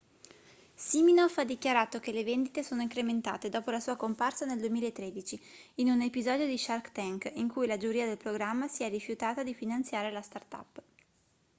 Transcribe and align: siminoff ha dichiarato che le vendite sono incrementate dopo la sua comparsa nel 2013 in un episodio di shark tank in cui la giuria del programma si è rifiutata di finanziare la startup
siminoff 0.73 1.37
ha 1.37 1.43
dichiarato 1.45 1.99
che 1.99 2.11
le 2.11 2.23
vendite 2.23 2.63
sono 2.63 2.81
incrementate 2.81 3.49
dopo 3.49 3.69
la 3.69 3.79
sua 3.79 3.95
comparsa 3.97 4.45
nel 4.47 4.57
2013 4.57 5.39
in 5.75 5.91
un 5.91 6.01
episodio 6.01 6.47
di 6.47 6.57
shark 6.57 6.91
tank 6.91 7.31
in 7.35 7.47
cui 7.47 7.67
la 7.67 7.77
giuria 7.77 8.07
del 8.07 8.17
programma 8.17 8.67
si 8.67 8.81
è 8.81 8.89
rifiutata 8.89 9.43
di 9.43 9.53
finanziare 9.53 10.09
la 10.11 10.23
startup 10.23 10.81